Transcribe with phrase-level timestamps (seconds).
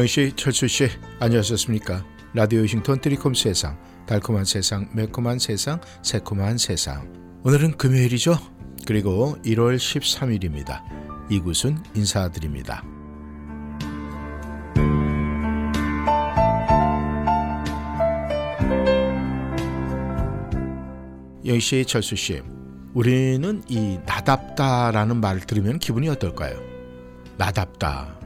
[0.00, 2.02] 영씨, 철수 씨, 안녕하셨습니까?
[2.32, 7.12] 라디오 싱턴 트리콤 세상, 달콤한 세상, 매콤한 세상, 새콤한 세상.
[7.44, 8.38] 오늘은 금요일이죠.
[8.86, 10.80] 그리고 1월 13일입니다.
[11.28, 12.82] 이곳은 인사드립니다.
[21.44, 22.40] 영씨, 철수 씨,
[22.94, 26.58] 우리는 이 나답다라는 말을 들으면 기분이 어떨까요?
[27.36, 28.19] 나답다.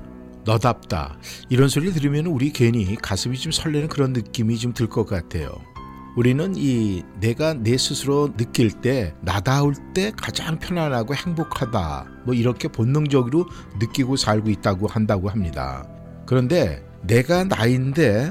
[0.44, 5.50] 너답다 이런 소리를 들으면 우리 괜히 가슴이 좀 설레는 그런 느낌이 좀 들 것 같아요.
[6.16, 13.46] 우리는 이 내가 내 스스로 느낄 때 나다울 때 가장 편안하고 행복하다 뭐 이렇게 본능적으로
[13.80, 15.86] 느끼고 살고 있다고 한다고 합니다.
[16.26, 18.30] 그런데 내가 나인데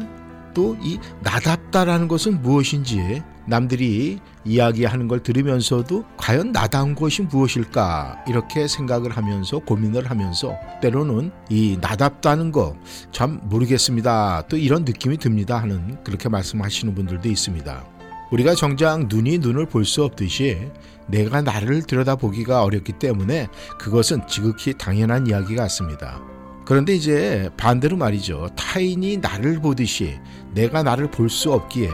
[0.54, 9.12] 또 이 나답다라는 것은 무엇인지 남들이 이야기하는 걸 들으면서도 과연 나다운 것이 무엇일까 이렇게 생각을
[9.12, 12.76] 하면서 고민을 하면서 때로는 이 나답다는 거
[13.12, 17.84] 참 모르겠습니다 또 이런 느낌이 듭니다 하는 그렇게 말씀하시는 분들도 있습니다
[18.32, 20.70] 우리가 정작 눈이 눈을 볼 수 없듯이
[21.08, 26.22] 내가 나를 들여다보기가 어렵기 때문에 그것은 지극히 당연한 이야기 같습니다.
[26.66, 28.50] 그런데 이제 반대로 말이죠.
[28.56, 30.18] 타인이 나를 보듯이
[30.54, 31.90] 내가 나를 볼 수 없기에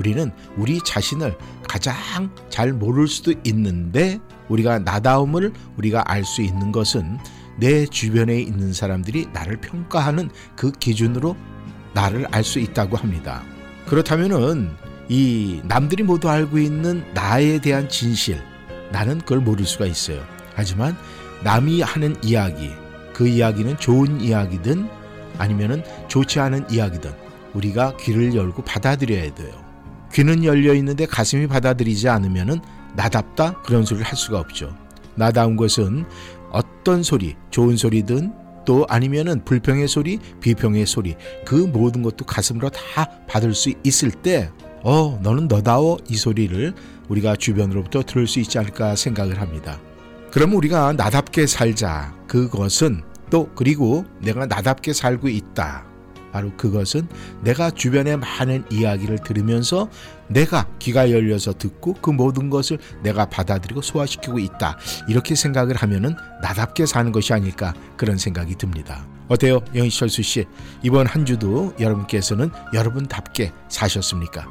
[0.00, 1.36] 우리는 우리 자신을
[1.68, 1.94] 가장
[2.48, 4.18] 잘 모를 수도 있는데
[4.48, 7.18] 우리가 나다움을 우리가 알 수 있는 것은
[7.58, 11.36] 내 주변에 있는 사람들이 나를 평가하는 그 기준으로
[11.92, 13.42] 나를 알 수 있다고 합니다.
[13.86, 14.70] 그렇다면은
[15.10, 18.42] 이 남들이 모두 알고 있는 나에 대한 진실
[18.90, 20.24] 나는 그걸 모를 수가 있어요.
[20.54, 20.96] 하지만
[21.44, 22.70] 남이 하는 이야기
[23.12, 24.88] 그 이야기는 좋은 이야기든
[25.36, 27.12] 아니면은 좋지 않은 이야기든
[27.52, 29.59] 우리가 귀를 열고 받아들여야 돼요.
[30.12, 32.60] 귀는 열려 있는데 가슴이 받아들이지 않으면은
[32.94, 34.74] 나답다 그런 소리를 할 수가 없죠.
[35.14, 36.04] 나다운 것은
[36.50, 38.32] 어떤 소리, 좋은 소리든
[38.64, 44.50] 또 아니면은 불평의 소리, 비평의 소리 그 모든 것도 가슴으로 다 받을 수 있을 때
[44.82, 46.74] 어, 너는 너다워 이 소리를
[47.08, 49.78] 우리가 주변으로부터 들을 수 있지 않을까 생각을 합니다.
[50.30, 52.14] 그럼 우리가 나답게 살자.
[52.28, 55.89] 그것은 또 그리고 내가 나답게 살고 있다.
[56.32, 57.08] 바로 그것은
[57.42, 59.88] 내가 주변의 많은 이야기를 들으면서
[60.28, 64.78] 내가 귀가 열려서 듣고 그 모든 것을 내가 받아들이고 소화시키고 있다.
[65.08, 69.06] 이렇게 생각을 하면은 나답게 사는 것이 아닐까 그런 생각이 듭니다.
[69.28, 69.60] 어때요?
[69.74, 70.44] 영희철수 씨.
[70.82, 74.46] 이번 한 주도 여러분께서는 여러분답게 사셨습니까?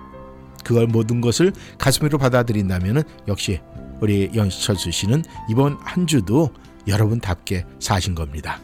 [0.63, 3.59] 그걸 모든 것을 가슴으로 받아들인다면은 역시
[4.01, 6.49] 우리 영희철수 씨는 이번 한 주도
[6.87, 8.61] 여러분답게 사신 겁니다.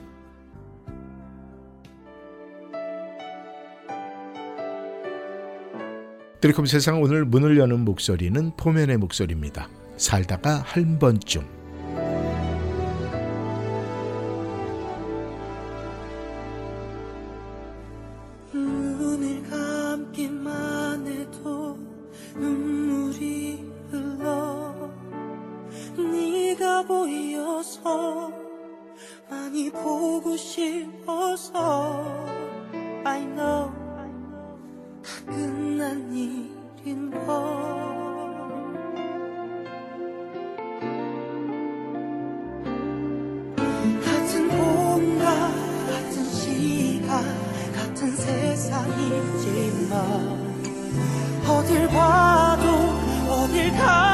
[6.45, 9.67] 드리컴 세상 오늘 문을 여는 목소리는 포면의 목소리입니다.
[9.97, 11.43] 살다가 한 번쯤
[30.55, 32.05] 싶어서
[33.03, 34.57] I know, I know.
[35.03, 37.27] 가끔 끝난 일인 걸.
[44.05, 45.51] 같은 공간
[45.85, 47.21] 같은 시간
[47.75, 49.91] 같은 세상이지만
[51.45, 52.69] 어딜 봐도
[53.29, 54.04] 어딜 가도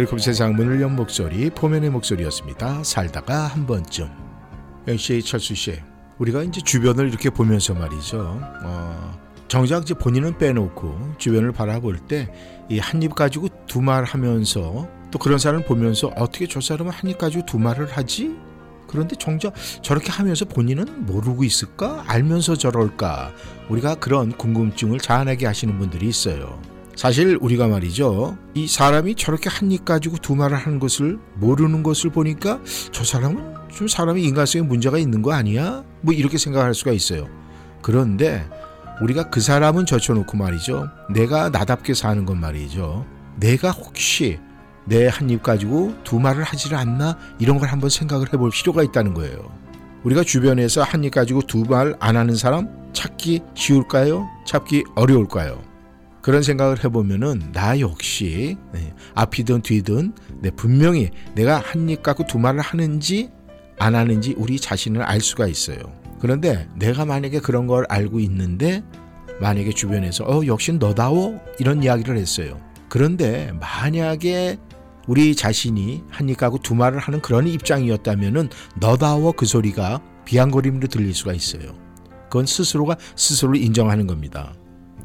[0.00, 2.82] 뜰콤 세상 문을 연 목소리 포면의 목소리였습니다.
[2.84, 4.08] 살다가 한 번쯤
[4.88, 5.78] 역시 철수 씨
[6.16, 8.40] 우리가 이제 주변을 이렇게 보면서 말이죠.
[8.64, 12.32] 어, 정작 이제 본인은 빼놓고 주변을 바라볼 때
[12.70, 17.10] 이 한 입 가지고 두 말 하면서 또 그런 사람을 보면서 어떻게 저 사람은 한
[17.10, 18.34] 입 가지고 두 말을 하지?
[18.88, 19.52] 그런데 정작
[19.82, 22.04] 저렇게 하면서 본인은 모르고 있을까?
[22.06, 23.32] 알면서 저럴까?
[23.68, 26.58] 우리가 그런 궁금증을 자아내게 하시는 분들이 있어요.
[26.96, 28.36] 사실 우리가 말이죠.
[28.54, 32.60] 이 사람이 저렇게 한 입 가지고 두 말을 하는 것을 모르는 것을 보니까
[32.92, 35.84] 저 사람은 좀 사람의 인간성에 문제가 있는 거 아니야?
[36.00, 37.28] 뭐 이렇게 생각할 수가 있어요.
[37.82, 38.44] 그런데
[39.00, 40.88] 우리가 그 사람은 젖혀놓고 말이죠.
[41.14, 43.06] 내가 나답게 사는 건 말이죠.
[43.38, 44.38] 내가 혹시
[44.84, 49.14] 내 한 입 가지고 두 말을 하지를 않나 이런 걸 한번 생각을 해볼 필요가 있다는
[49.14, 49.38] 거예요.
[50.02, 54.26] 우리가 주변에서 한 입 가지고 두 말 안 하는 사람 찾기 쉬울까요?
[54.46, 55.69] 찾기 어려울까요?
[56.22, 62.38] 그런 생각을 해보면은 나 역시 네, 앞이든 뒤든 네, 분명히 내가 한 입 갖고 두
[62.38, 63.30] 말을 하는지
[63.78, 65.78] 안 하는지 우리 자신을 알 수가 있어요.
[66.20, 68.82] 그런데 내가 만약에 그런 걸 알고 있는데
[69.40, 72.60] 만약에 주변에서 어 역시 너다워 이런 이야기를 했어요.
[72.90, 74.58] 그런데 만약에
[75.08, 81.14] 우리 자신이 한 입 갖고 두 말을 하는 그런 입장이었다면은 너다워 그 소리가 비아냥거림으로 들릴
[81.14, 81.74] 수가 있어요.
[82.24, 84.52] 그건 스스로가 스스로를 인정하는 겁니다.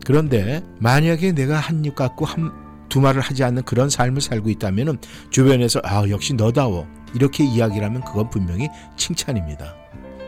[0.03, 2.51] 그런데 만약에 내가 한 입 갖고 한,
[2.89, 4.97] 두 말을 하지 않는 그런 삶을 살고 있다면
[5.29, 9.75] 주변에서 아 역시 너다워 이렇게 이야기를 하면 그건 분명히 칭찬입니다.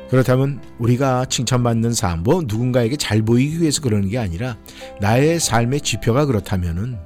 [0.09, 4.57] 그렇다면 우리가 칭찬받는 삶, 뭐 누군가에게 잘 보이기 위해서 그러는 게 아니라
[5.01, 6.97] 나의 삶의 지표가 그렇다면은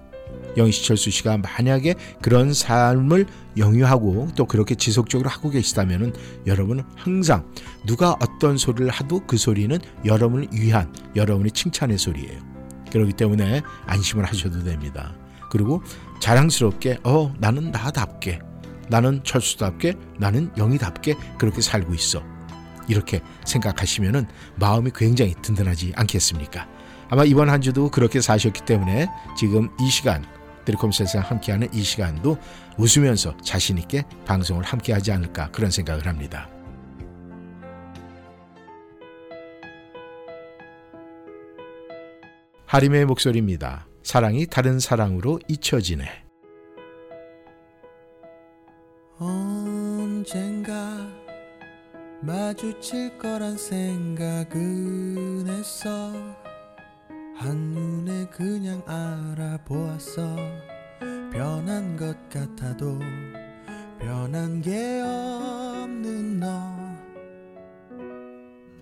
[0.58, 3.26] 영희철수 씨가 만약에 그런 삶을
[3.58, 6.14] 영유하고 또 그렇게 지속적으로 하고 계시다면은
[6.46, 7.46] 여러분은 항상
[7.86, 12.51] 누가 어떤 소리를 하도 그 소리는 여러분을 위한 여러분의 칭찬의 소리예요.
[12.92, 15.14] 그렇기 때문에 안심을 하셔도 됩니다.
[15.50, 15.82] 그리고
[16.20, 18.40] 자랑스럽게 어 나는 나답게
[18.90, 22.24] 나는 철수답게 나는 영희답게 그렇게 살고 있어.
[22.88, 26.68] 이렇게 생각하시면은 마음이 굉장히 든든하지 않겠습니까?
[27.10, 29.08] 아마 이번 한 주도 그렇게 사셨기 때문에
[29.38, 30.26] 지금 이 시간
[30.66, 32.38] 드리콤 세상 함께하는 이 시간도
[32.78, 36.50] 웃으면서 자신 있게 방송을 함께하지 않을까 그런 생각을 합니다.
[42.72, 43.86] 하림의 목소리입니다.
[44.02, 46.06] 사랑이 다른 사랑으로 잊혀지네.
[49.20, 51.06] 언젠가
[52.22, 56.14] 마주칠 거란 생각은 했어
[57.36, 60.38] 한눈에 그냥 알아보았어
[61.34, 62.98] 변한 것 같아도
[64.00, 66.48] 변한 게 없는 너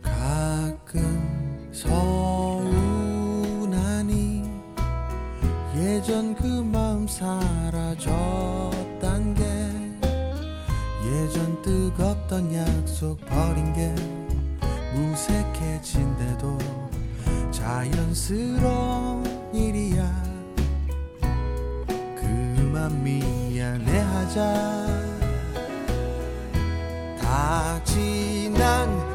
[0.04, 2.59] 가끔 서
[6.00, 8.06] 예전 그 마음 사라졌단
[9.36, 9.44] 게
[11.06, 13.94] 예전 뜨겁던 약속 버린 게
[14.96, 16.58] 무색해진대도
[17.52, 20.10] 자연스러운 일이야.
[22.16, 24.40] 그만 미안해하자.
[27.20, 29.09] 다 지난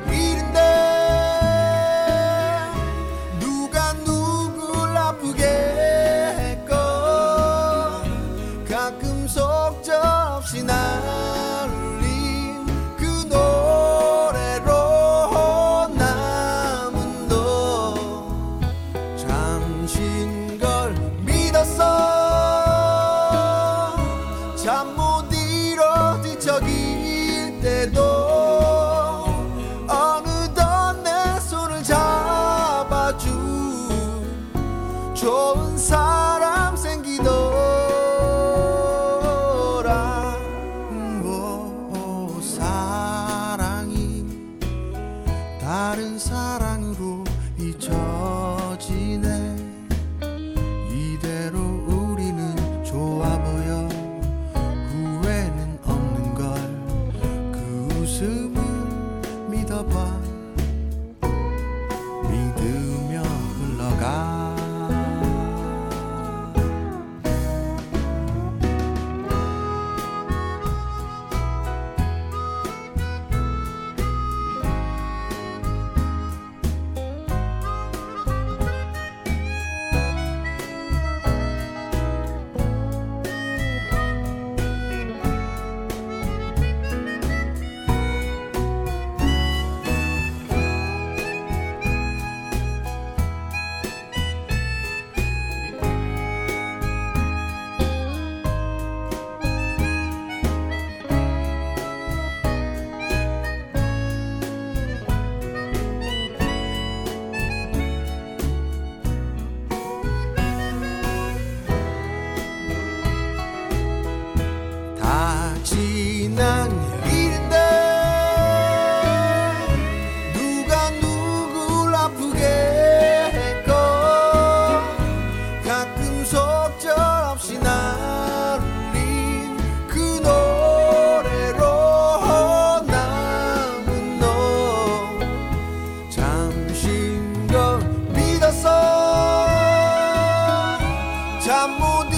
[141.45, 142.14] 잠못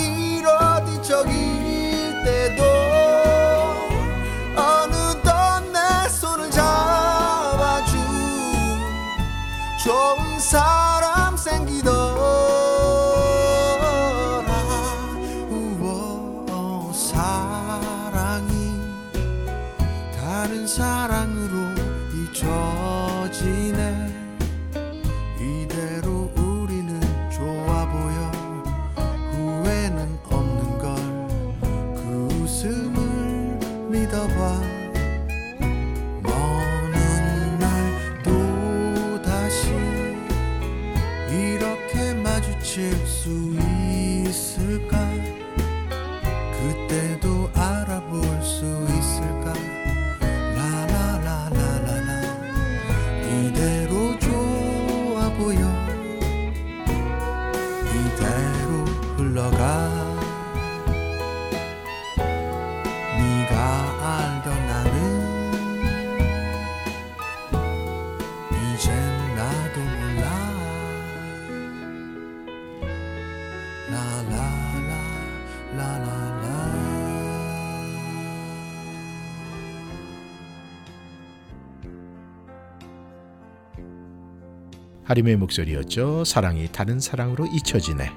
[85.07, 86.25] 하림의 목소리였죠.
[86.25, 88.11] 사랑이 다른 사랑으로 잊혀지네.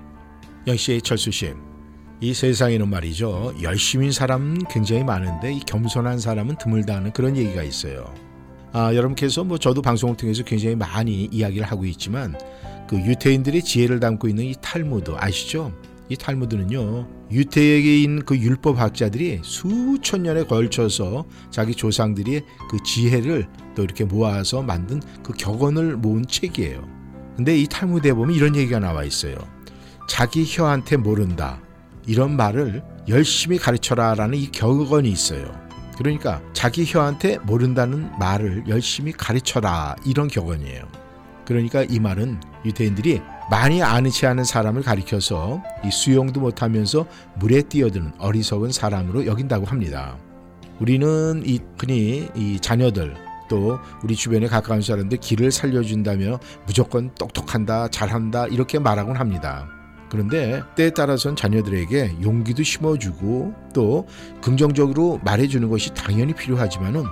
[0.68, 1.54] 역시 철수 씨.
[2.20, 3.54] 이 세상에는 말이죠.
[3.62, 8.14] 열심인 사람 굉장히 많은데 이 겸손한 사람은 드물다는 그런 얘기가 있어요.
[8.74, 12.36] 아, 여러분께서 뭐 저도 방송을 통해서 굉장히 많이 이야기를 하고 있지만
[12.88, 15.72] 그 유태인들의 지혜를 담고 있는 이 탈무드 아시죠?
[16.10, 17.08] 이 탈무드는요.
[17.32, 25.00] 유태인 그 율법 학자들이 수천 년에 걸쳐서 자기 조상들이 그 지혜를 또 이렇게 모아서 만든
[25.24, 26.84] 그 격언을 모은 책이에요.
[27.38, 29.36] 근데 이 탈무드에 보면 이런 얘기가 나와 있어요.
[30.08, 31.62] 자기 혀한테 모른다.
[32.08, 35.54] 이런 말을 열심히 가르쳐라라는 이 격언이 있어요.
[36.00, 40.88] 그러니까 자기 혀한테 모른다는 말을 열심히 가르쳐라 이런 격언이에요.
[41.46, 47.06] 그러니까 이 말은 유대인들이 많이 아는치 않은 사람을 가리켜서 이 수영도 못하면서
[47.40, 50.18] 물에 뛰어드는 어리석은 사람으로 여긴다고 합니다.
[50.80, 53.16] 우리는 이 흔히 이 자녀들
[53.50, 59.68] 또 우리 주변에 가까운 사람들 길을 살려준다며 무조건 똑똑한다 잘한다 이렇게 말하곤 합니다.
[60.10, 64.08] 그런데 때에 따라서는 자녀들에게 용기도 심어주고 또
[64.42, 67.04] 긍정적으로 말해주는 것이 당연히 필요하지만은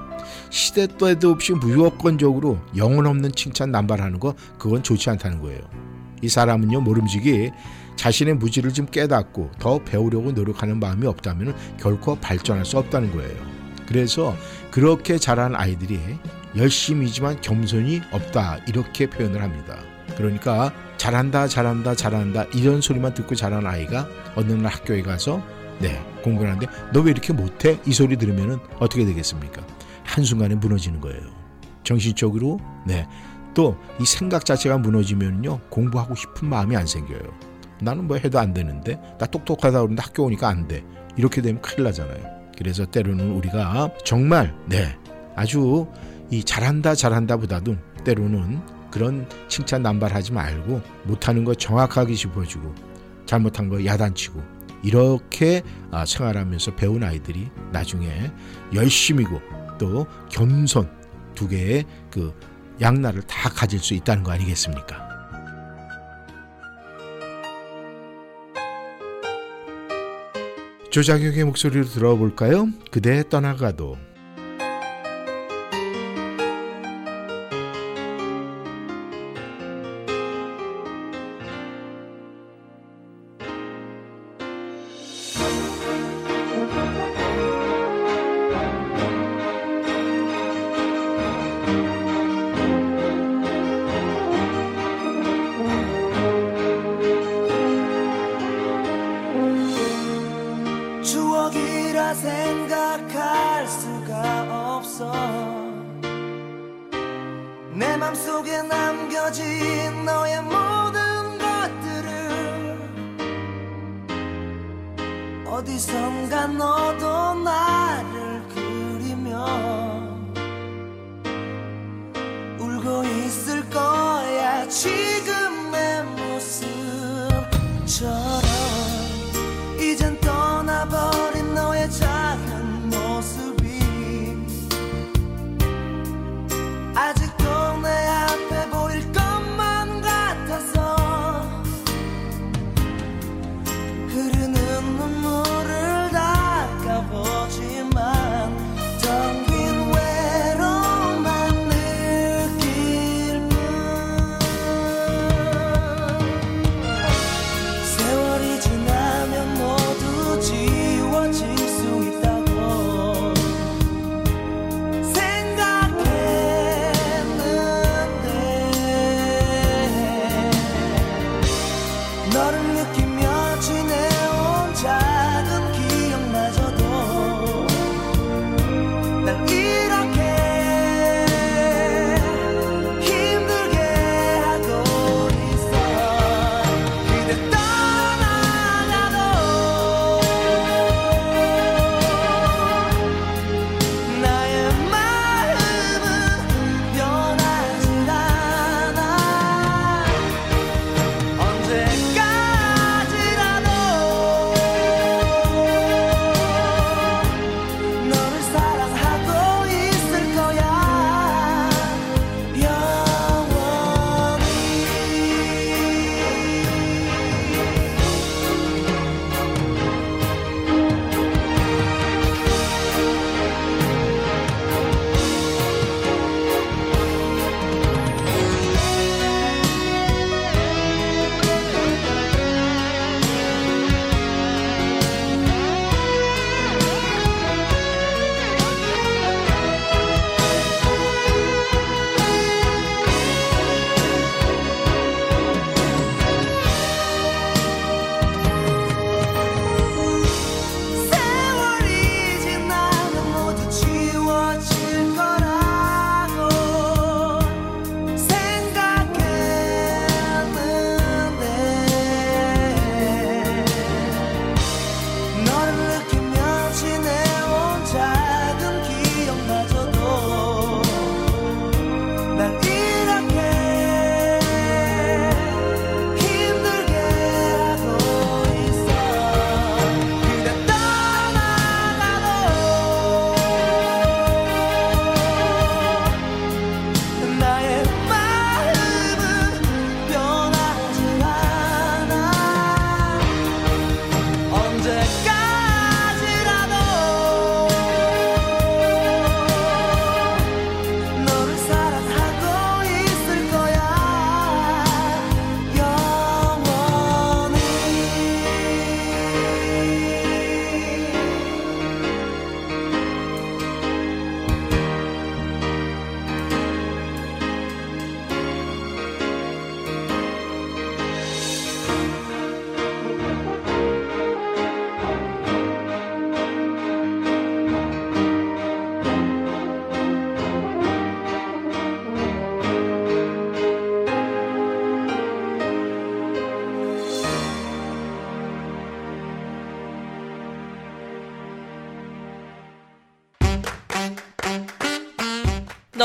[0.49, 5.86] 시대 때도 없이 무조건적으로 영혼 없는 칭찬 남발하는 거 그건 좋지 않다는 거예요.
[6.21, 7.51] 이 사람은요 모름지기
[7.95, 13.35] 자신의 무지를 좀 깨닫고 더 배우려고 노력하는 마음이 없다면 결코 발전할 수 없다는 거예요.
[13.87, 14.35] 그래서
[14.71, 15.99] 그렇게 자란 아이들이
[16.55, 19.77] 열심이지만 겸손이 없다 이렇게 표현을 합니다.
[20.15, 25.41] 그러니까 잘한다 잘한다 잘한다 이런 소리만 듣고 자란 아이가 어느 날 학교에 가서
[25.79, 27.79] 네 공부를 하는데 너 왜 이렇게 못해?
[27.85, 29.61] 이 소리 들으면 어떻게 되겠습니까?
[30.03, 31.21] 한순간에 무너지는 거예요.
[31.83, 33.07] 정신적으로 네.
[33.57, 37.19] 또 이 생각 자체가 무너지면요 공부하고 싶은 마음이 안 생겨요.
[37.81, 40.83] 나는 뭐 해도 안 되는데 나 똑똑하다 그러는데 학교 오니까 안 돼.
[41.15, 42.37] 이렇게 되면 큰일 나잖아요.
[42.55, 44.95] 그래서 때로는 우리가 정말 네
[45.35, 45.87] 아주
[46.29, 48.61] 이 잘한다 잘한다 보다도 때로는
[48.91, 52.73] 그런 칭찬 남발하지 말고 못하는 거 정확하게 짚어주고
[53.25, 54.41] 잘못한 거 야단치고
[54.83, 58.31] 이렇게 아, 생활하면서 배운 아이들이 나중에
[58.73, 59.41] 열심이고
[59.79, 60.89] 또 겸손
[61.35, 62.33] 두 개의 그
[62.79, 65.07] 양날을 다 가질 수 있다는 거 아니겠습니까?
[70.91, 72.69] 조자격의 목소리로 들어볼까요?
[72.91, 73.97] 그대 떠나가도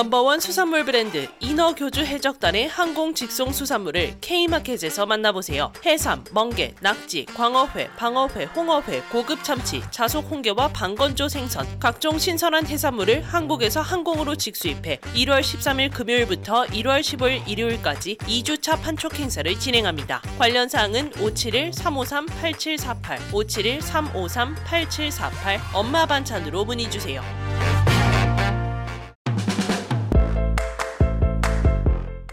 [0.02, 5.72] 넘버원 수산물 브랜드 인어교주 해적단의 항공 직송 수산물을 K마켓에서 만나보세요.
[5.86, 13.22] 해삼, 멍게, 낙지, 광어회, 방어회, 홍어회, 고급 참치, 자속 홍게와 방건조 생선, 각종 신선한 해산물을
[13.22, 20.20] 한국에서 항공으로 직수입해 1월 13일 금요일부터 1월 15일 일요일까지 2주차 판촉 행사를 진행합니다.
[20.36, 27.22] 관련 사항은 571-353-8748, 571-353-8748 엄마 반찬으로 문의 주세요.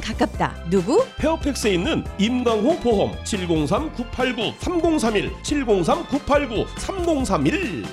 [0.00, 0.54] 가깝다.
[0.70, 1.04] 누구?
[1.18, 7.84] 페어팩스에 있는 임강호 보험 703-989-3031 703-989-3031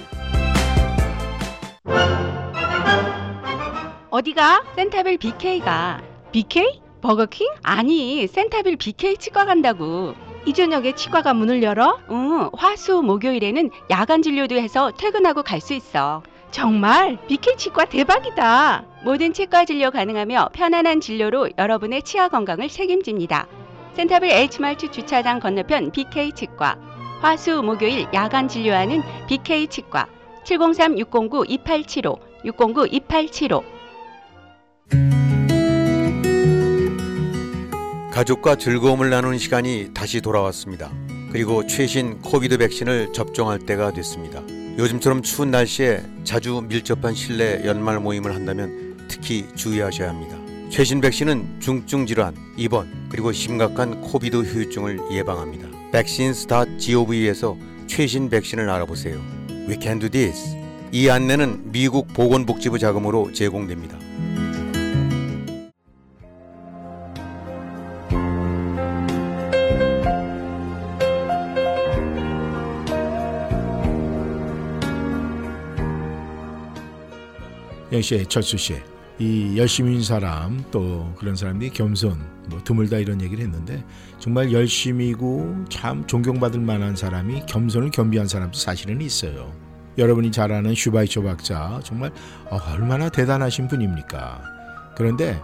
[4.10, 4.64] 어디가?
[4.76, 6.02] 센타빌 BK가.
[6.32, 6.82] BK?
[7.02, 7.48] 버거킹?
[7.64, 10.14] 아니, 센타빌 BK 치과 간다고.
[10.46, 12.00] 이 저녁에 치과가 문을 열어?
[12.10, 16.24] 응, 화수 목요일에는 야간 진료도 해서 퇴근하고 갈 수 있어.
[16.52, 17.18] 정말?
[17.28, 18.84] BK 치과 대박이다.
[19.04, 23.48] 모든 치과 진료 가능하며 편안한 진료로 여러분의 치아 건강을 책임집니다.
[23.96, 26.78] 센타빌 H마트 주차장 건너편 BK 치과.
[27.22, 30.08] 화수 목요일 야간 진료하는 BK 치과.
[30.46, 33.64] 703-609-2875, 609-2875.
[38.12, 40.92] 가족과 즐거움을 나누는 시간이 다시 돌아왔습니다.
[41.32, 44.42] 그리고 최신 코비드 백신을 접종할 때가 됐습니다.
[44.78, 50.38] 요즘처럼 추운 날씨에 자주 밀접한 실내 연말 모임을 한다면 특히 주의하셔야 합니다.
[50.70, 55.68] 최신 백신은 중증 질환, 입원, 그리고 심각한 코비드 후유증을 예방합니다.
[55.92, 57.58] vaccines.gov에서
[57.88, 59.22] 최신 백신을 알아보세요.
[59.68, 60.56] We can do this.
[60.94, 64.00] 이 안내는 미국 보건복지부 자금으로 제공됩니다.
[77.92, 78.76] 영씨, 철수 씨,
[79.20, 82.18] 이 열심인 사람 또 그런 사람들이 겸손,
[82.50, 83.84] 뭐 드물다 이런 얘기를 했는데
[84.18, 89.52] 정말 열심이고 참 존경받을 만한 사람이 겸손을 겸비한 사람도 사실은 있어요.
[89.98, 92.12] 여러분이 잘 아는 슈바이처 박사 정말
[92.50, 94.42] 어, 얼마나 대단하신 분입니까?
[94.96, 95.42] 그런데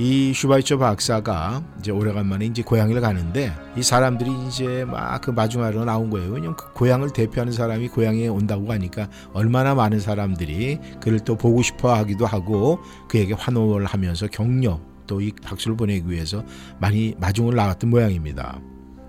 [0.00, 6.10] 이 슈바이처 박사가 이제 오래간만에 이제 고향을 가는데 이 사람들이 이제 막 그 마중하러 나온
[6.10, 6.30] 거예요.
[6.30, 11.92] 왜냐면 그 고향을 대표하는 사람이 고향에 온다고 하니까 얼마나 많은 사람들이 그를 또 보고 싶어
[11.94, 16.44] 하기도 하고 그에게 환호를 하면서 격려 또 이 박수를 보내기 위해서
[16.78, 18.60] 많이 마중을 나왔던 모양입니다.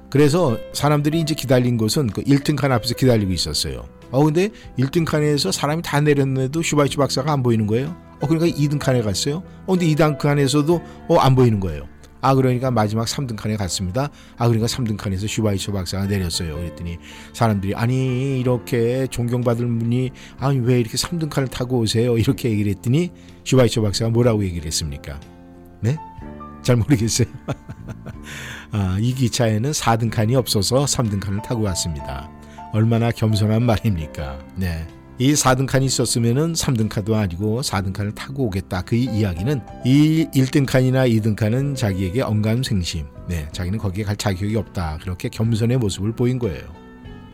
[0.09, 3.85] 그래서 사람들이 이제 기다린 곳은 그 1등 칸 앞에서 기다리고 있었어요.
[4.09, 4.49] 어 근데
[4.79, 7.95] 1등 칸에서 사람이 다 내렸는데도 슈바이처 박사가 안 보이는 거예요.
[8.21, 9.43] 어 그러니까 2등 칸에 갔어요.
[9.65, 11.87] 어 근데 2등 칸에서도 어 안 보이는 거예요.
[12.21, 14.09] 아 그러니까 마지막 3등 칸에 갔습니다.
[14.37, 16.55] 아 그러니까 3등 칸에서 슈바이처 박사가 내렸어요.
[16.55, 16.97] 그랬더니
[17.33, 22.17] 사람들이 아니 이렇게 존경받을 분이 아니 왜 이렇게 3등 칸을 타고 오세요?
[22.17, 23.11] 이렇게 얘기를 했더니
[23.45, 25.19] 슈바이처 박사가 뭐라고 얘기를 했습니까?
[25.81, 25.95] 네?
[26.61, 27.27] 잘 모르겠어요.
[28.71, 32.29] 아, 이 기차에는 4등 칸이 없어서 3등 칸을 타고 왔습니다.
[32.73, 34.39] 얼마나 겸손한 말입니까?
[34.55, 34.85] 네.
[35.21, 38.83] 이 4등 칸이 있었으면은 3등 칸도 아니고 4등 칸을 타고 오겠다.
[38.83, 43.05] 그 이야기는 이 1등 칸이나 2등 칸은 자기에게 언감생심.
[43.27, 44.99] 네, 자기는 거기에 갈 자격이 없다.
[45.01, 46.63] 그렇게 겸손의 모습을 보인 거예요.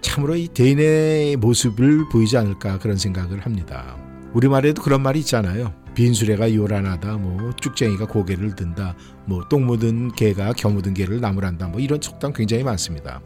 [0.01, 3.95] 참으로 이 대인의 모습을 보이지 않을까 그런 생각을 합니다.
[4.33, 5.71] 우리말에도 그런 말이 있잖아요.
[5.93, 8.95] 빈수레가 요란하다, 뭐 쭉쟁이가 고개를 든다,
[9.25, 13.21] 뭐 똥 묻은 개가 겨 묻은 개를 나무란다, 뭐 이런 속담 굉장히 많습니다.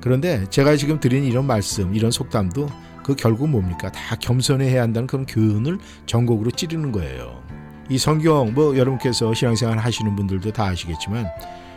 [0.00, 2.68] 그런데 제가 지금 드린 이런 말씀, 이런 속담도
[3.06, 3.88] 그 결국 뭡니까?
[3.92, 7.40] 다 겸손해야 한다는 그런 교훈을 전곡으로 찌르는 거예요.
[7.88, 11.28] 이 성경 뭐 여러분께서 신앙생활 하시는 분들도 다 아시겠지만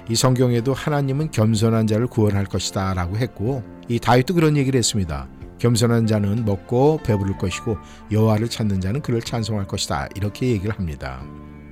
[0.09, 5.27] 이 성경에도 하나님은 겸손한 자를 구원할 것이다라고 했고 이 다윗도 그런 얘기를 했습니다.
[5.59, 7.77] 겸손한 자는 먹고 배부를 것이고
[8.11, 10.09] 여호와를 찾는 자는 그를 찬송할 것이다.
[10.15, 11.21] 이렇게 얘기를 합니다.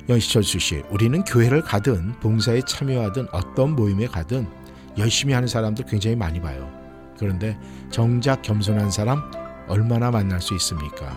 [0.07, 4.47] 영시철수 씨, 우리는 교회를 가든 봉사에 참여하든 어떤 모임에 가든
[4.99, 6.71] 열심히 하는 사람들 굉장히 많이 봐요.
[7.17, 7.57] 그런데
[7.89, 11.15] 정작 겸손한 사람 얼마나 만날 수 있습니까?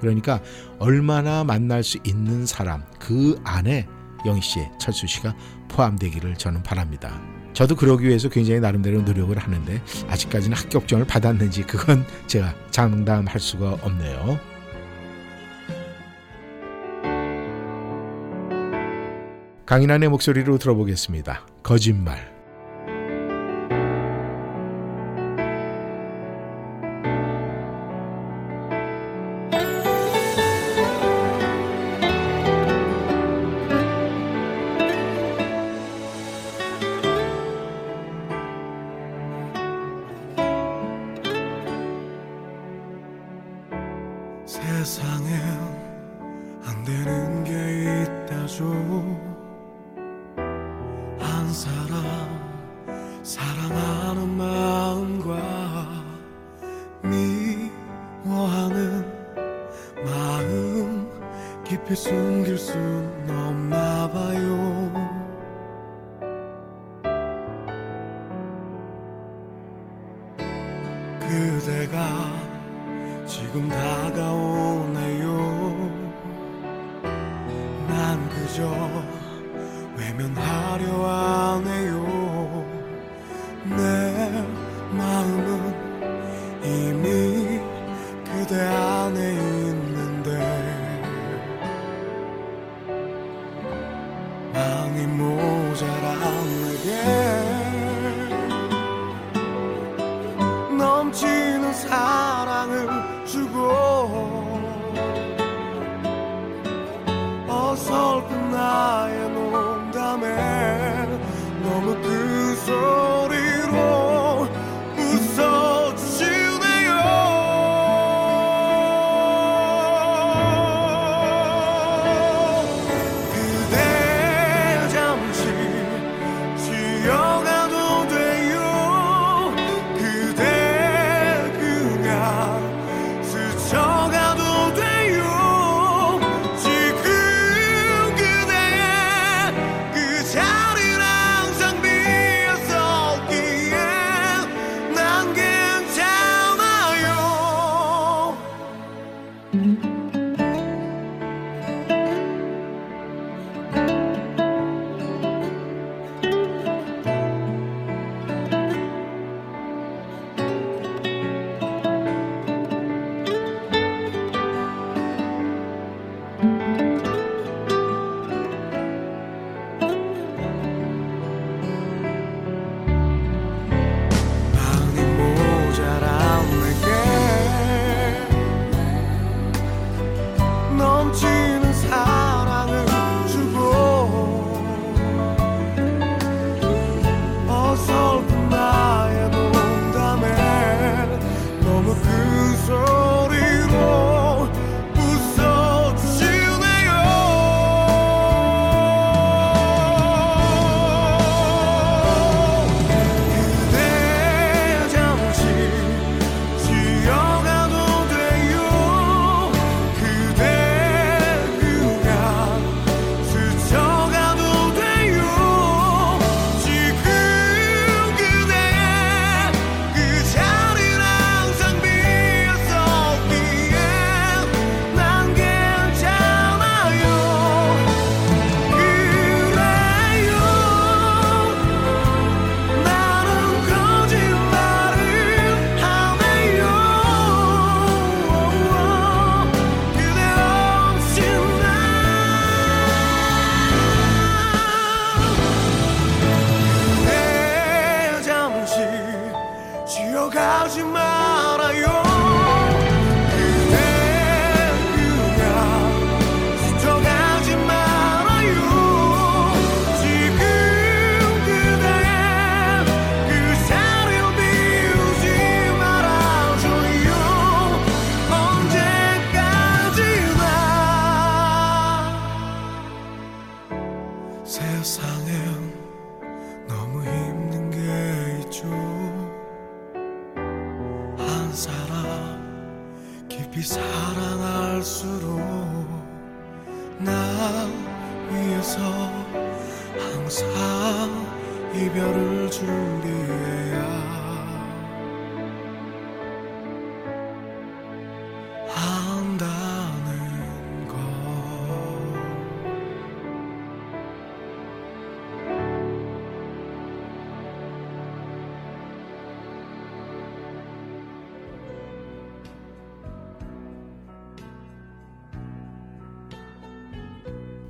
[0.00, 0.40] 그러니까
[0.78, 3.86] 얼마나 만날 수 있는 사람 그 안에
[4.26, 5.34] 영희 씨, 철수 씨가
[5.68, 7.20] 포함되기를 저는 바랍니다.
[7.52, 14.38] 저도 그러기 위해서 굉장히 나름대로 노력을 하는데 아직까지는 합격점을 받았는지 그건 제가 장담할 수가 없네요.
[19.66, 21.46] 강인한의 목소리로 들어보겠습니다.
[21.62, 22.33] 거짓말.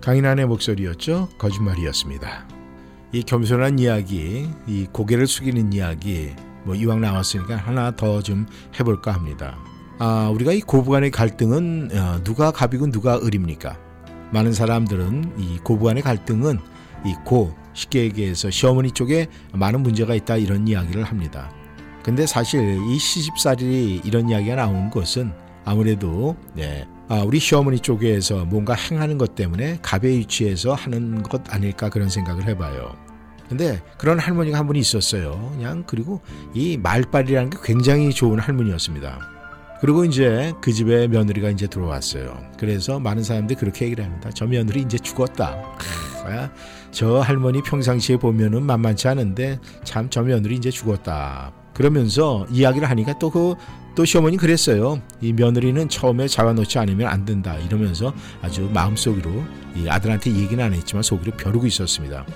[0.04, 1.30] 강인한의 목소리였죠.
[1.38, 2.46] 거짓말이었습니다.
[3.12, 8.44] 이 겸손한 이야기, 이 고개를 숙이는 이야기, 뭐 이왕 나왔으니까 하나 더 좀
[8.78, 9.56] 해볼까 합니다.
[9.98, 13.78] 아, 우리가 이 고부간의 갈등은 어, 누가 갑이고 누가 을입니까?
[14.30, 16.58] 많은 사람들은 이 고부간의 갈등은
[17.06, 21.50] 이 고, 쉽게 얘기해서 시어머니 쪽에 많은 문제가 있다 이런 이야기를 합니다.
[22.02, 25.32] 근데 사실 이 시집살이 이런 이야기가 나오는 것은
[25.64, 26.93] 아무래도 네, 아,
[27.24, 32.96] 우리 시어머니 쪽에서 뭔가 행하는 것 때문에 갑의 위치에서 하는 것 아닐까 그런 생각을 해봐요.
[33.48, 35.50] 근데 그런 할머니가 한 분이 있었어요.
[35.54, 36.20] 그냥 그리고
[36.54, 39.18] 이 말빨이라는 게 굉장히 좋은 할머니였습니다.
[39.80, 42.38] 그리고 이제 그 집에 며느리가 이제 들어왔어요.
[42.58, 44.30] 그래서 많은 사람들이 그렇게 얘기를 합니다.
[44.34, 45.60] 저 며느리 이제 죽었다.
[45.78, 46.48] 크,
[46.90, 51.52] 저 할머니 평상시에 보면은 만만치 않은데 참 저 며느리 이제 죽었다.
[51.74, 53.54] 그러면서 이야기를 하니까 또 그
[53.94, 55.00] 또 시어머니 그랬어요.
[55.20, 57.56] 이 며느리는 처음에 잡아놓지 않으면 안 된다.
[57.58, 59.30] 이러면서 아주 마음속으로
[59.76, 62.26] 이 아들한테 얘기는 안 했지만 속으로 벼르고 있었습니다.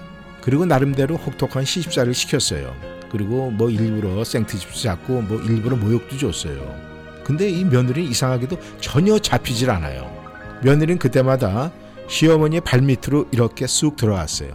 [0.41, 2.73] 그리고 나름대로 혹독한 시집살을 시켰어요.
[3.11, 6.77] 그리고 뭐 일부러 생트집도 잡고 뭐 일부러 모욕도 줬어요.
[7.25, 10.09] 근데 이 며느리는 이상하게도 전혀 잡히질 않아요.
[10.63, 11.73] 며느리는 그때마다
[12.09, 14.53] 시어머니의 발밑으로 이렇게 쑥 들어갔어요.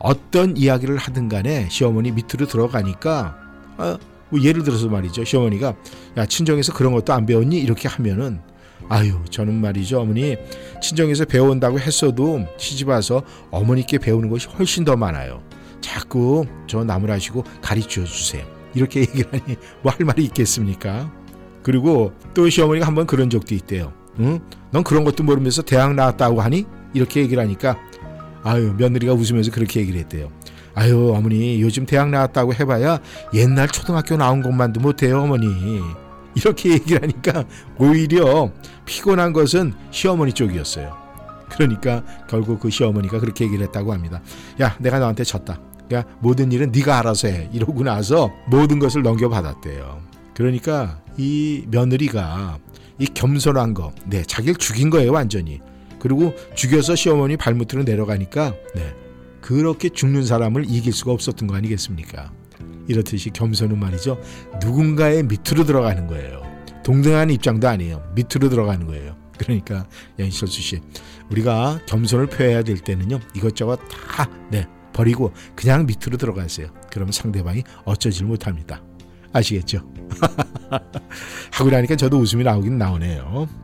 [0.00, 3.36] 어떤 이야기를 하든 간에 시어머니 밑으로 들어가니까
[3.78, 3.96] 아,
[4.32, 5.24] 뭐 예를 들어서 말이죠.
[5.24, 5.74] 시어머니가
[6.16, 7.58] 야 친정에서 그런 것도 안 배웠니?
[7.60, 8.40] 이렇게 하면은
[8.88, 10.36] 아유 저는 말이죠 어머니
[10.82, 15.42] 친정에서 배운다고 했어도 시집 와서 어머니께 배우는 것이 훨씬 더 많아요.
[15.82, 18.44] 자꾸 저 나무라시고 가르쳐 주세요.
[18.74, 21.12] 이렇게 얘기를 하니 뭐 할 말이 있겠습니까?
[21.62, 23.92] 그리고 또 시어머니가 한번 그런 적도 있대요.
[24.18, 24.40] 응?
[24.70, 26.64] 넌 그런 것도 모르면서 대학 나왔다고 하니?
[26.94, 27.78] 이렇게 얘기를 하니까
[28.42, 30.30] 아유 며느리가 웃으면서 그렇게 얘기를 했대요.
[30.74, 32.98] 아유 어머니 요즘 대학 나왔다고 해봐야
[33.34, 35.80] 옛날 초등학교 나온 것만도 못해요 어머니.
[36.34, 37.44] 이렇게 얘기를 하니까
[37.78, 38.50] 오히려
[38.86, 40.96] 피곤한 것은 시어머니 쪽이었어요.
[41.50, 44.22] 그러니까 결국 그 시어머니가 그렇게 얘기를 했다고 합니다.
[44.60, 45.58] 야 내가 너한테 졌다.
[45.92, 47.50] 야 모든 일은 네가 알아서 해.
[47.52, 50.00] 이러고 나서 모든 것을 넘겨받았대요.
[50.34, 52.58] 그러니까 이 며느리가
[52.98, 55.60] 이 겸손한 거, 네, 자기를 죽인 거예요, 완전히.
[55.98, 58.94] 그리고 죽여서 시어머니 발밑으로 내려가니까, 네,
[59.42, 62.32] 그렇게 죽는 사람을 이길 수가 없었던 거 아니겠습니까?
[62.88, 64.18] 이렇듯이 겸손은 말이죠.
[64.62, 66.42] 누군가의 밑으로 들어가는 거예요.
[66.82, 68.02] 동등한 입장도 아니에요.
[68.14, 69.16] 밑으로 들어가는 거예요.
[69.36, 69.86] 그러니까
[70.18, 70.80] 양희철수 씨,
[71.30, 73.18] 우리가 겸손을 표해야 될 때는요.
[73.34, 76.68] 이것저것 다 네, 버리고 그냥 밑으로 들어가세요.
[76.90, 78.82] 그러면 상대방이 어쩌질 못합니다.
[79.32, 79.80] 아시겠죠?
[81.52, 83.61] 하고 나니까 저도 웃음이 나오긴 나오네요.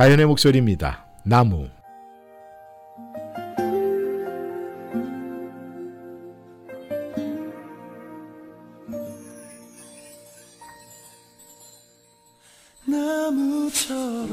[0.00, 1.04] 가연의 목소리입니다.
[1.24, 1.68] 나무.
[12.86, 14.30] 나무처럼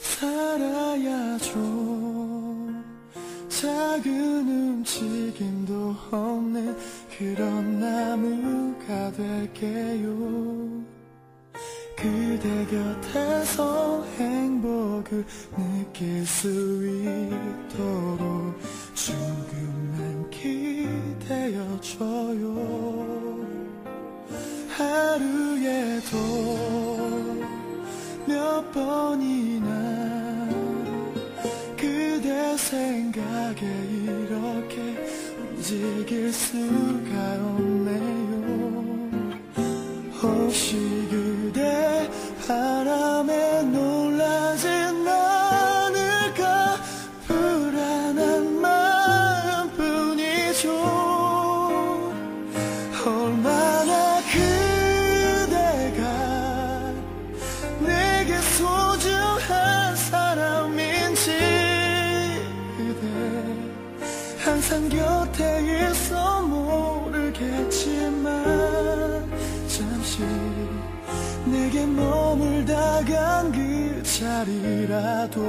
[0.00, 1.52] 살아야죠
[3.50, 6.74] 작은 움직임도 없는
[7.18, 10.58] 그런 나무가 될게요
[12.00, 15.24] 그대 곁에서 행복을
[15.56, 16.48] 느낄 수
[16.86, 18.56] 있도록
[18.94, 21.74] 조금만 기대어줘요.
[24.68, 26.16] 하루에도
[28.28, 30.48] 몇 번이나
[31.76, 33.66] 그대 생각에
[34.04, 35.04] 이렇게
[35.40, 38.38] 움직일 수가 없네요.
[40.22, 40.76] 혹시
[41.10, 41.27] 그대
[42.48, 43.62] 바람에
[71.78, 75.40] 내게 머물다 간 그 자리라도.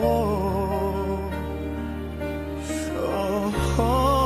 [3.01, 4.18] 어,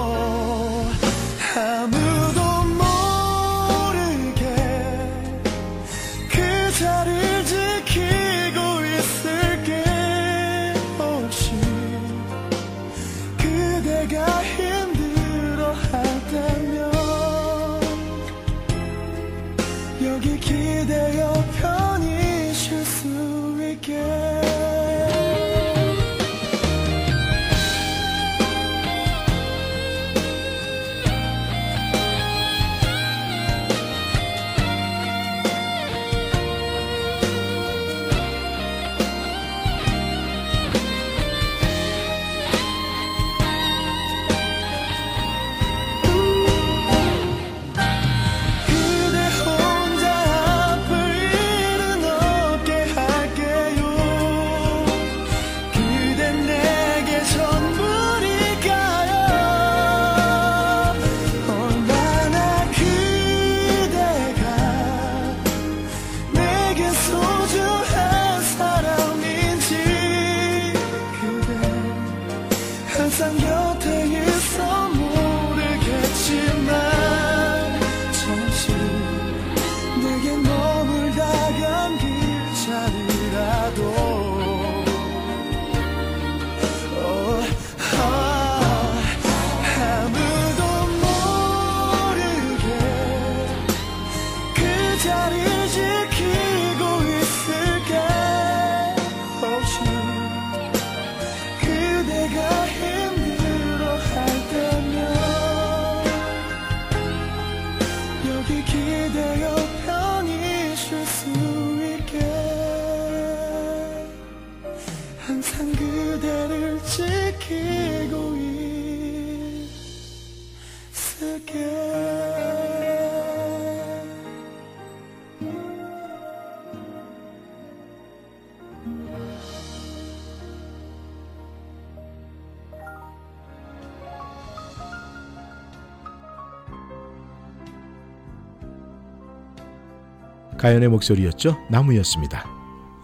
[140.73, 141.57] 가연의 목소리였죠.
[141.69, 142.49] 나무였습니다.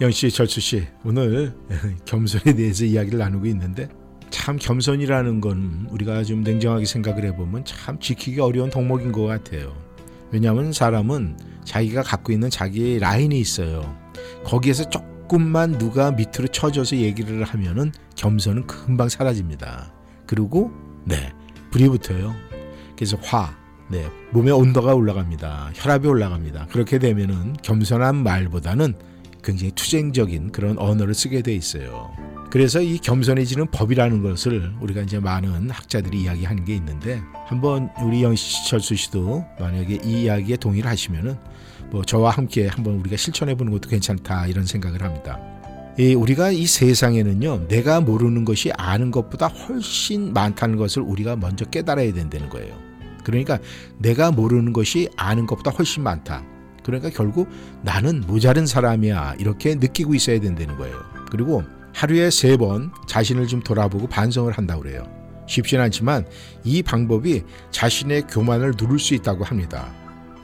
[0.01, 1.55] 영씨, 철수 씨, 오늘
[2.05, 3.87] 겸손에 대해서 이야기를 나누고 있는데
[4.31, 9.75] 참 겸손이라는 건 우리가 좀 냉정하게 생각을 해보면 참 지키기 어려운 덕목인 것 같아요.
[10.31, 13.95] 왜냐하면 사람은 자기가 갖고 있는 자기의 라인이 있어요.
[14.43, 19.93] 거기에서 조금만 누가 밑으로 쳐줘서 얘기를 하면은 겸손은 금방 사라집니다.
[20.25, 20.71] 그리고
[21.05, 21.31] 네
[21.69, 22.33] 불이 붙어요.
[22.95, 23.55] 그래서 화,
[23.89, 25.71] 네 몸의 온도가 올라갑니다.
[25.73, 26.67] 혈압이 올라갑니다.
[26.67, 28.93] 그렇게 되면은 겸손한 말보다는
[29.43, 32.11] 굉장히 투쟁적인 그런 언어를 쓰게 돼 있어요.
[32.51, 38.95] 그래서 이 겸손해지는 법이라는 것을 우리가 이제 많은 학자들이 이야기하는 게 있는데 한번 우리 영철수
[38.95, 41.37] 씨도 만약에 이 이야기에 동의를 하시면은
[41.91, 45.39] 뭐 저와 함께 한번 우리가 실천해 보는 것도 괜찮다 이런 생각을 합니다.
[45.97, 52.13] 이 우리가 이 세상에는요 내가 모르는 것이 아는 것보다 훨씬 많다는 것을 우리가 먼저 깨달아야
[52.13, 52.88] 된다는 거예요.
[53.29, 53.59] 그러니까
[53.97, 56.43] 내가 모르는 것이 아는 것보다 훨씬 많다.
[56.83, 57.47] 그러니까 결국
[57.83, 60.95] 나는 모자른 사람이야 이렇게 느끼고 있어야 된다는 거예요.
[61.31, 61.63] 그리고
[61.93, 65.03] 하루에 세 번 자신을 좀 돌아보고 반성을 한다고 그래요.
[65.47, 66.25] 쉽진 않지만
[66.63, 69.91] 이 방법이 자신의 교만을 누를 수 있다고 합니다.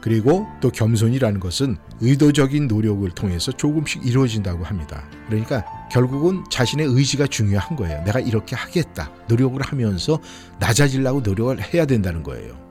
[0.01, 5.03] 그리고 또 겸손이라는 것은 의도적인 노력을 통해서 조금씩 이루어진다고 합니다.
[5.27, 8.03] 그러니까 결국은 자신의 의지가 중요한 거예요.
[8.03, 9.11] 내가 이렇게 하겠다.
[9.27, 10.19] 노력을 하면서
[10.59, 12.64] 낮아지려고 노력을 해야 된다는 거예요.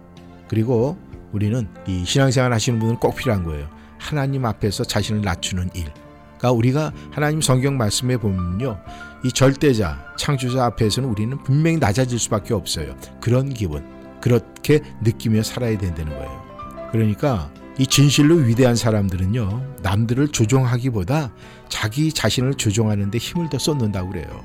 [0.49, 0.97] 그리고
[1.33, 3.69] 우리는 이 신앙생활 하시는 분은 꼭 필요한 거예요.
[3.99, 5.87] 하나님 앞에서 자신을 낮추는 일.
[6.39, 8.79] 그러니까 우리가 하나님 성경 말씀에 보면요.
[9.25, 12.95] 이 절대자, 창조자 앞에서는 우리는 분명히 낮아질 수밖에 없어요.
[13.21, 13.85] 그런 기분.
[14.21, 16.45] 그렇게 느끼며 살아야 된다는 거예요.
[16.93, 19.77] 그러니까 이 진실로 위대한 사람들은요.
[19.83, 21.33] 남들을 조종하기보다
[21.69, 24.45] 자기 자신을 조종하는 데 힘을 더 쏟는다고 그래요.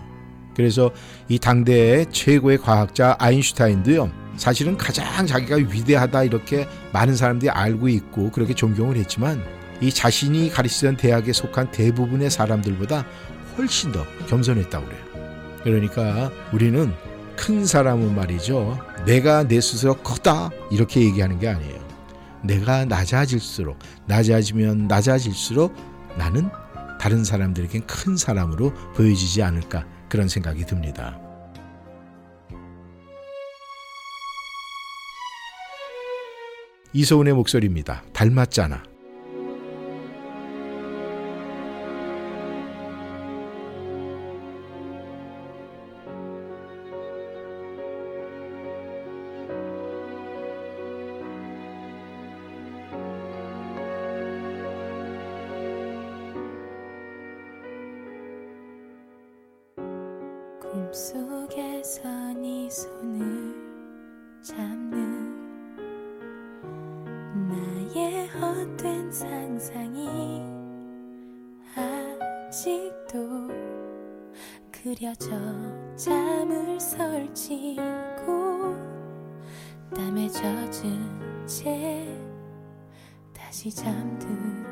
[0.56, 0.92] 그래서
[1.28, 4.12] 이 당대의 최고의 과학자 아인슈타인도요.
[4.40, 9.44] 사실은 가장 자기가 위대하다 이렇게 많은 사람들이 알고 있고 그렇게 존경을 했지만
[9.82, 13.06] 이 자신이 가르치던 대학에 속한 대부분의 사람들보다
[13.58, 15.02] 훨씬 더 겸손했다고 그래요.
[15.64, 16.94] 그러니까 우리는
[17.36, 18.80] 큰 사람은 말이죠.
[19.06, 21.78] 내가 내 스스로 크다 이렇게 얘기하는 게 아니에요.
[22.42, 25.76] 내가 낮아질수록 낮아지면 낮아질수록
[26.18, 26.50] 나는
[26.98, 31.20] 다른 사람들에겐 큰 사람으로 보여지지 않을까 그런 생각이 듭니다.
[36.94, 38.04] 이소은의 목소리입니다.
[38.14, 38.84] 닮았잖아.
[60.62, 63.09] 꿈속에서 네 손
[72.80, 73.50] 아직도
[74.72, 75.30] 그려져
[75.98, 77.82] 잠을 설치고
[79.94, 82.08] 땀에 젖은 채
[83.34, 84.69] 다시 잠들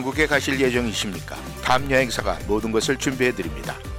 [0.00, 1.36] 한국에 가실 예정이십니까?
[1.62, 3.76] 탑 여행사가 모든 것을 준비해 드립니다.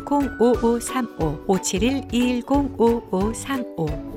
[0.00, 4.08] 210-5535 571-210-5535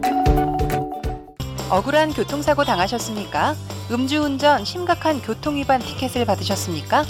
[1.69, 3.55] 억울한 교통사고 당하셨습니까?
[3.91, 7.05] 음주운전 심각한 교통위반 티켓을 받으셨습니까?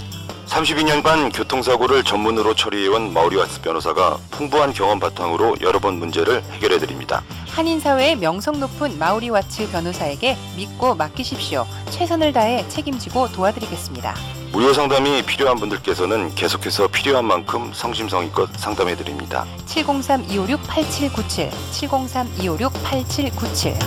[0.46, 7.22] 32년간 교통사고를 전문으로 처리해온 마우리와스 변호사가 풍부한 경험 바탕으로 여러 번 문제를 해결해 드립니다.
[7.48, 11.66] 한인사회의 명성 높은 마우리 와츠 변호사에게 믿고 맡기십시오.
[11.90, 14.14] 최선을 다해 책임지고 도와드리겠습니다.
[14.52, 19.46] 무료 상담이 필요한 분들께서는 계속해서 필요한 만큼 성심성의껏 상담해 드립니다.
[19.66, 23.78] 703-256-8797 703-256-8797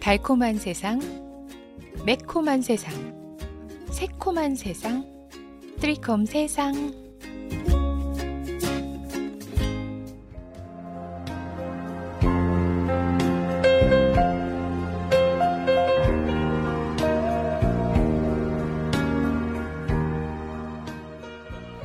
[0.00, 1.00] 달콤한 세상
[2.04, 2.92] 매콤한 세상
[3.90, 5.06] 새콤한 세상
[5.80, 6.92] 트리콤 세상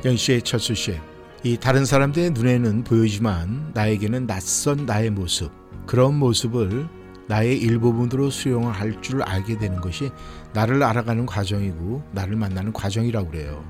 [0.04, 0.98] 영씨의 철수 씨.
[1.42, 5.50] 이 다른 사람들의 눈에는 보이지만 나에게는 낯선 나의 모습.
[5.86, 6.88] 그런 모습을
[7.28, 10.10] 나의 일부분으로 수용을 할 줄 알게 되는 것이
[10.52, 13.64] 나를 알아가는 과정이고 나를 만나는 과정이라고 그래요.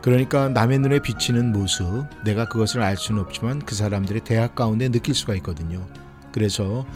[0.00, 1.84] 그러니까 남의 눈에 비치는 모습,
[2.24, 5.86] 내가 그것을 알 수는 없지만 그 사람들의 대학 가운데 느낄 수가 있거든요.
[6.32, 6.86] 그래서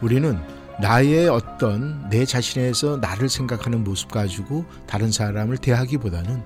[0.00, 0.38] 우리는
[0.80, 6.42] 나의 어떤 내 자신에서 나를 생각하는 모습 가지고 다른 사람을 대하기보다는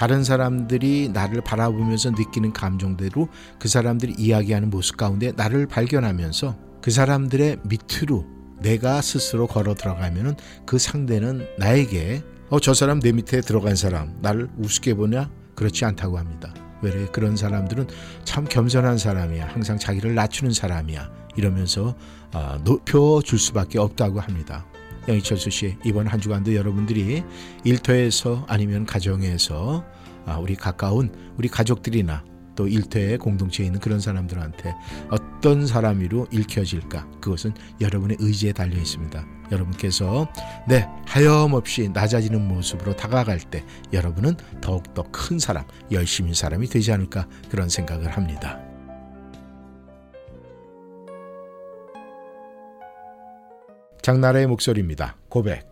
[0.00, 3.28] 다른 사람들이 나를 바라보면서 느끼는 감정대로
[3.58, 8.24] 그 사람들이 이야기하는 모습 가운데 나를 발견하면서 그 사람들의 밑으로
[8.62, 14.48] 내가 스스로 걸어 들어가면은 그 상대는 나에게 어 저 사람 내 밑에 들어간 사람 나를
[14.56, 16.54] 우습게 보냐 그렇지 않다고 합니다.
[16.80, 17.88] 왜 그런 사람들은
[18.24, 19.48] 참 겸손한 사람이야.
[19.48, 21.10] 항상 자기를 낮추는 사람이야.
[21.36, 21.94] 이러면서
[22.32, 24.64] 어, 높여 줄 수밖에 없다고 합니다.
[25.08, 27.22] 영희철수 씨 이번 한 주간도 여러분들이
[27.64, 29.84] 일터에서 아니면 가정에서
[30.26, 32.24] 아, 우리 가까운 우리 가족들이나
[32.54, 34.74] 또 일터의 공동체에 있는 그런 사람들한테
[35.08, 39.24] 어떤 사람으로 읽혀질까 그것은 여러분의 의지에 달려 있습니다.
[39.50, 40.28] 여러분께서
[40.68, 47.68] 네 하염없이 낮아지는 모습으로 다가갈 때 여러분은 더욱더 큰 사람 열심히 사람이 되지 않을까 그런
[47.68, 48.69] 생각을 합니다.
[54.02, 55.16] 장나라의 목소리입니다.
[55.28, 55.70] 고백.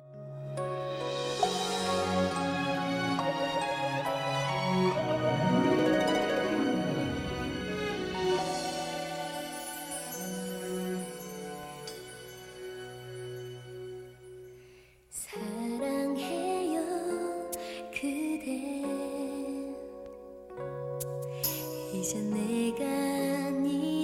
[21.93, 23.98] 이제 내가 아닌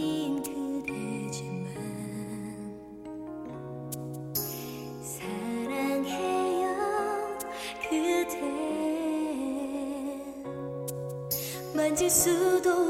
[12.11, 12.84] 수도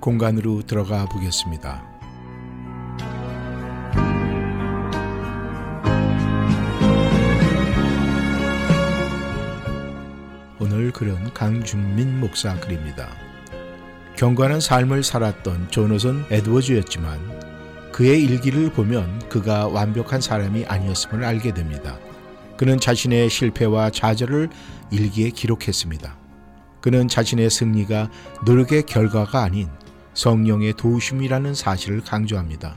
[0.00, 1.84] 공간으로 들어가 보겠습니다.
[10.58, 13.08] 오늘 글은 강준민 목사 글입니다.
[14.16, 21.98] 경건한 삶을 살았던 조너선 에드워즈였지만 그의 일기를 보면 그가 완벽한 사람이 아니었음을 알게 됩니다.
[22.56, 24.48] 그는 자신의 실패와 좌절을
[24.90, 26.23] 일기에 기록했습니다.
[26.84, 28.10] 그는 자신의 승리가
[28.44, 29.70] 노력의 결과가 아닌
[30.12, 32.76] 성령의 도우심이라는 사실을 강조합니다.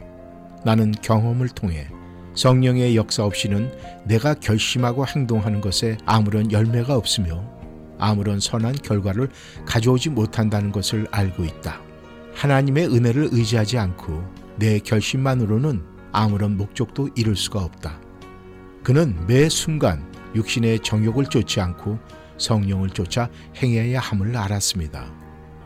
[0.64, 1.90] 나는 경험을 통해
[2.34, 3.70] 성령의 역사 없이는
[4.06, 7.44] 내가 결심하고 행동하는 것에 아무런 열매가 없으며
[8.00, 9.28] 아무런 선한 결과를
[9.66, 11.82] 가져오지 못한다는 것을 알고 있다.
[12.34, 14.24] 하나님의 은혜를 의지하지 않고
[14.56, 15.84] 내 결심만으로는
[16.14, 18.00] 아무런 목적도 이룰 수가 없다.
[18.86, 22.00] 그는 매 순간 육신의 정욕을 쫓지 않고
[22.38, 23.30] 성령을 쫓아
[23.62, 25.06] 행해야 함을 알았습니다.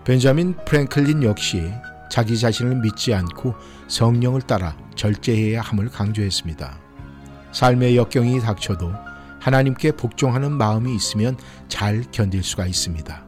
[0.04, 1.72] 벤자민 프랭클린 역시
[2.10, 3.56] 자기 자신을 믿지 않고
[3.88, 6.80] 성령을 따라 절제해야 함을 강조했습니다.
[7.52, 8.92] 삶의 역경이 닥쳐도
[9.40, 13.26] 하나님께 복종하는 마음이 있으면 잘 견딜 수가 있습니다.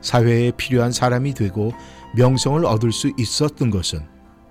[0.00, 1.72] 사회에 필요한 사람이 되고
[2.16, 4.06] 명성을 얻을 수 있었던 것은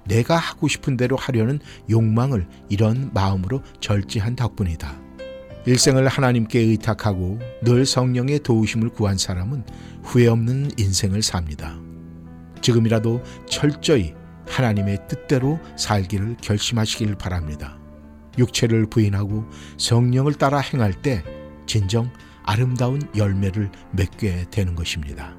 [0.06, 1.60] 내가 하고 싶은 대로 하려는
[1.90, 5.07] 욕망을 이런 마음으로 절제한 덕분이다.
[5.68, 9.65] 일생을 하나님께 의탁하고 늘 성령의 도우심을 구한 사람은
[10.01, 11.78] 후회 없는 인생을 삽니다.
[12.61, 14.13] 지금이라도 철저히
[14.47, 17.78] 하나님의 뜻대로 살기를 결심하시길 바랍니다.
[18.38, 19.43] 육체를 부인하고
[19.78, 21.22] 성령을 따라 행할 때
[21.65, 22.09] 진정
[22.43, 25.36] 아름다운 열매를 맺게 되는 것입니다.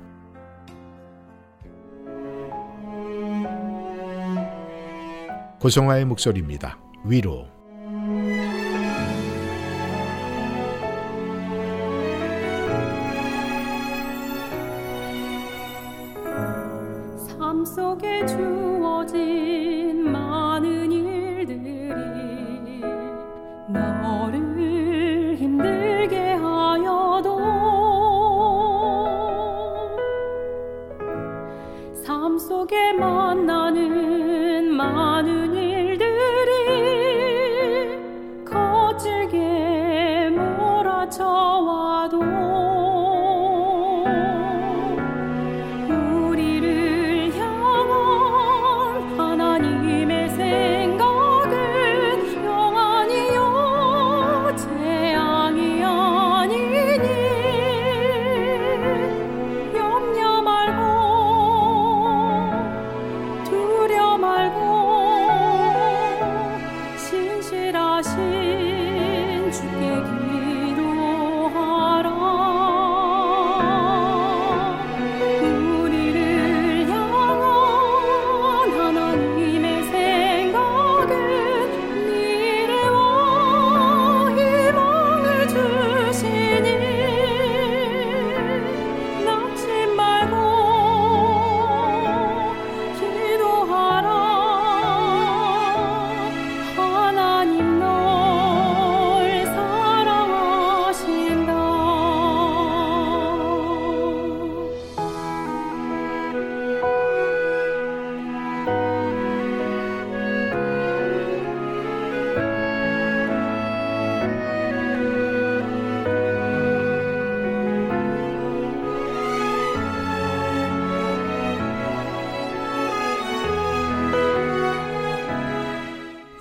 [5.59, 6.79] 고성화의 목소리입니다.
[7.07, 7.58] 위로
[18.27, 19.38] 주어진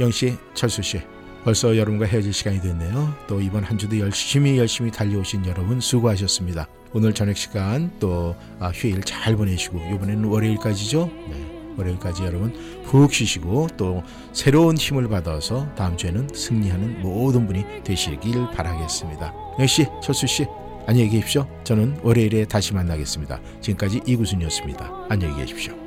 [0.08, 1.02] 영 씨, 철수 씨,
[1.44, 3.14] 벌써 여러분과 헤어질 시간이 됐네요.
[3.28, 6.66] 또 이번 한 주도 열심히 열심히 달려오신 여러분 수고하셨습니다.
[6.94, 11.12] 오늘 저녁 시간 또 아, 휴일 잘 보내시고 이번에는 월요일까지죠.
[11.30, 12.54] 네, 월요일까지 여러분
[12.86, 14.02] 푹 쉬시고 또
[14.32, 19.34] 새로운 힘을 받아서 다음 주에는 승리하는 모든 분이 되시길 바라겠습니다.
[19.60, 20.46] 영씨, 철수 씨,
[20.88, 21.46] 안녕히 계십시오.
[21.66, 23.42] 저는 월요일에 다시 만나겠습니다.
[23.60, 25.08] 지금까지 이구순이었습니다.
[25.10, 25.87] 안녕히 계십시오.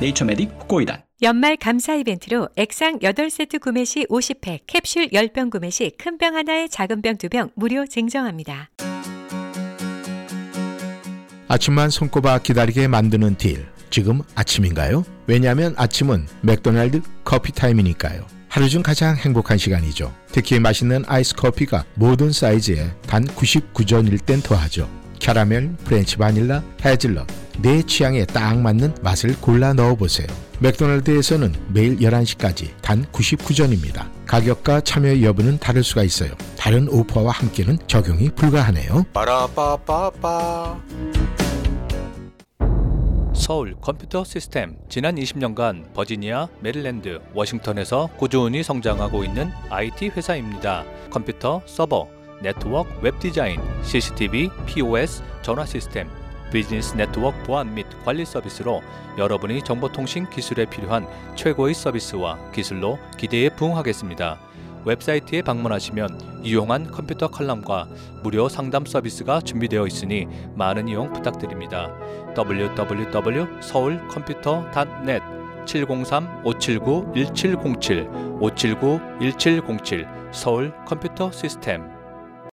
[0.00, 6.16] 네이처메딕 후코이단 연말 감사 이벤트로 액상 8세트 구매 시 50팩, 캡슐 10병 구매 시 큰
[6.18, 8.70] 병 하나에 작은 병 2병 무료 증정합니다.
[11.48, 13.66] 아침만 손꼽아 기다리게 만드는 deal.
[13.90, 15.04] 지금 아침인가요?
[15.26, 18.26] 왜냐하면 아침은 맥도날드 커피 타임이니까요.
[18.48, 20.14] 하루 중 가장 행복한 시간이죠.
[20.30, 24.88] 특히 맛있는 아이스 커피가 모든 사이즈에 단 99전일 땐 더하죠.
[25.20, 27.26] 캐러멜, 프렌치 바닐라, 헤즐넛
[27.60, 30.26] 내 취향에 딱 맞는 맛을 골라 넣어보세요.
[30.60, 34.08] 맥도날드에서는 매일 11시까지 단 99전입니다.
[34.26, 36.30] 가격과 참여 여부는 다를 수가 있어요.
[36.56, 39.06] 다른 오퍼와 함께는 적용이 불가하네요.
[39.12, 40.80] 빠라빠빠빠
[43.34, 50.84] 서울 컴퓨터 시스템 지난 20년간 버지니아, 메릴랜드, 워싱턴에서 꾸준히 성장하고 있는 IT 회사입니다.
[51.10, 52.08] 컴퓨터, 서버,
[52.42, 56.08] 네트워크, 웹 디자인, CCTV, POS, 전화 시스템,
[56.50, 58.82] 비즈니스 네트워크 보안 및 관리 서비스로
[59.16, 64.38] 여러분이 정보통신 기술에 필요한 최고의 서비스와 기술로 기대에 부응하겠습니다.
[64.84, 67.86] 웹사이트에 방문하시면 유용한 컴퓨터 칼럼과
[68.22, 71.92] 무료 상담 서비스가 준비되어 있으니 많은 이용 부탁드립니다.
[72.36, 75.22] www.서울컴퓨터.net
[75.66, 81.97] 703-579-1707 579-1707 서울 컴퓨터 시스템